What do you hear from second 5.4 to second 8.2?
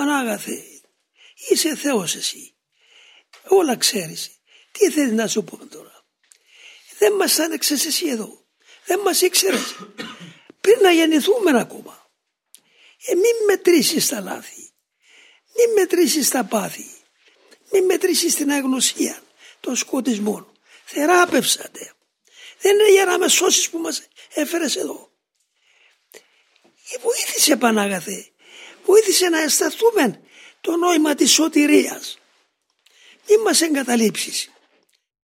πω τώρα. Δεν μας άνοιξες εσύ